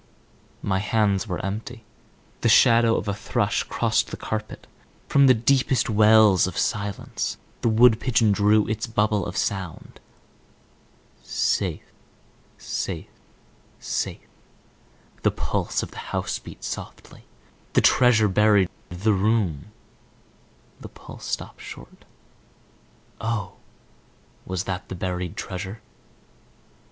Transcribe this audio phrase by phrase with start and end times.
[0.63, 1.83] My hands were empty.
[2.41, 4.65] The shadow of a thrush crossed the carpet;
[5.07, 9.99] from the deepest wells of silence the wood pigeon drew its bubble of sound.
[11.21, 11.85] "Safe,
[12.57, 13.05] safe,
[13.79, 14.21] safe,"
[15.21, 17.25] the pulse of the house beat softly.
[17.73, 19.71] "The treasure buried; the room…"
[20.79, 22.05] the pulse stopped short.
[23.21, 23.53] Oh,
[24.47, 25.79] was that the buried treasure?